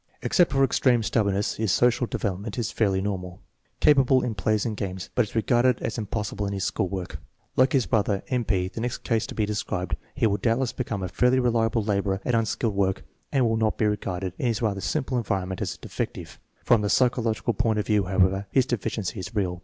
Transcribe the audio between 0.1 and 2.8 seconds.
Except for extreme stubbornness his social development is